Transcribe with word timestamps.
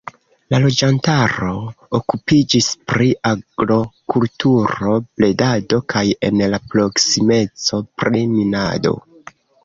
La 0.51 0.59
loĝantaro 0.61 1.49
okupiĝis 1.97 2.69
pri 2.91 3.09
agrokulturo, 3.31 4.95
bredado 5.19 5.79
kaj 5.95 6.03
en 6.31 6.41
la 6.55 6.61
proksimeco 6.71 7.81
pri 8.05 8.23
minado. 8.33 8.95